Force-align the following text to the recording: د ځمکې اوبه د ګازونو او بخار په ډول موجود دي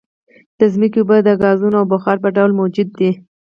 د 0.57 0.61
ځمکې 0.73 0.99
اوبه 1.01 1.17
د 1.27 1.29
ګازونو 1.43 1.75
او 1.81 1.85
بخار 1.93 2.17
په 2.23 2.29
ډول 2.35 2.51
موجود 2.59 2.87
دي 2.99 3.11